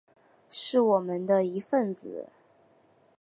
[0.49, 2.29] 是我们的一分子